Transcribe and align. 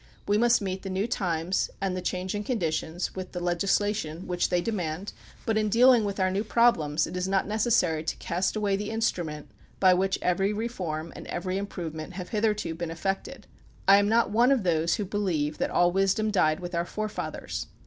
We 0.27 0.39
must 0.39 0.63
meet 0.63 0.81
the 0.81 0.89
new 0.89 1.05
times 1.05 1.69
and 1.79 1.95
the 1.95 2.01
change 2.01 2.33
in 2.33 2.43
conditions 2.43 3.13
with 3.13 3.33
the 3.33 3.39
legislation 3.39 4.25
which 4.25 4.49
they 4.49 4.59
demand, 4.59 5.13
but 5.45 5.59
in 5.59 5.69
dealing 5.69 6.05
with 6.05 6.19
our 6.19 6.31
new 6.31 6.43
problems 6.43 7.05
it 7.05 7.15
is 7.15 7.27
not 7.27 7.45
necessary 7.47 8.03
to 8.05 8.15
cast 8.15 8.55
away 8.55 8.75
the 8.75 8.89
instnmient 8.89 9.45
by 9.79 9.93
which 9.93 10.17
every 10.23 10.53
reform 10.53 11.13
and 11.15 11.27
every 11.27 11.55
im 11.59 11.67
provement 11.67 12.13
have 12.13 12.29
hitherto 12.29 12.73
been 12.73 12.89
effected. 12.89 13.45
I 13.87 13.97
am 13.97 14.09
not 14.09 14.31
one 14.31 14.51
of 14.51 14.63
those 14.63 14.95
who 14.95 15.05
believe 15.05 15.59
that 15.59 15.69
all 15.69 15.91
wisdom 15.91 16.31
died 16.31 16.61
with 16.61 16.73
our 16.73 16.83
forefathers. 16.85 17.67